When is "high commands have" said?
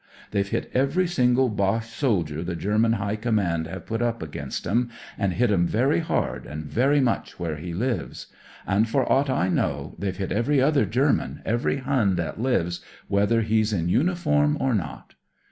2.93-3.85